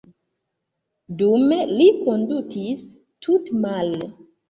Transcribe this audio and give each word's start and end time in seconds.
Dume 1.19 1.61
li 1.75 1.91
kondutis 2.01 2.85
tute 3.25 3.65
male. 3.65 4.15